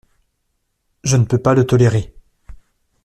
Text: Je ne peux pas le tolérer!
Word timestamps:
Je 1.03 1.15
ne 1.15 1.25
peux 1.25 1.37
pas 1.37 1.53
le 1.53 1.63
tolérer! 1.67 2.15